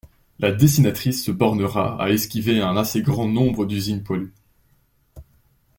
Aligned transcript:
La 0.39 0.51
dessinatrice 0.51 1.23
se 1.23 1.29
bornera 1.29 2.01
à 2.01 2.09
esquiver 2.09 2.59
un 2.59 2.75
assez 2.75 3.03
grand 3.03 3.27
nombre 3.27 3.67
d'usines 3.67 4.01
poilues. 4.01 4.33